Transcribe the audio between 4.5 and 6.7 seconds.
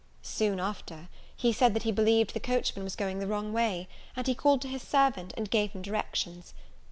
to his servant, and gave him directions.